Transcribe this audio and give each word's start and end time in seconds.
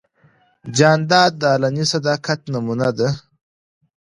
جانداد 0.77 1.31
د 1.41 1.43
علني 1.53 1.85
صداقت 1.93 2.39
نمونه 2.53 2.89
ده. 2.97 3.09